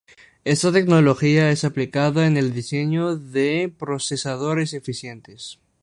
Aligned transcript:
Esta 0.45 0.71
tecnología 0.71 1.51
es 1.51 1.63
aplicada 1.63 2.25
en 2.25 2.35
el 2.35 2.53
diseño 2.53 3.15
de 3.17 3.71
procesadores 3.77 4.73
eficientes. 4.73 5.59